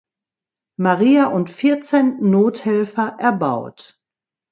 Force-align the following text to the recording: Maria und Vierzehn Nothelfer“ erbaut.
Maria 0.79 1.27
und 1.27 1.51
Vierzehn 1.51 2.17
Nothelfer“ 2.27 3.17
erbaut. 3.19 3.99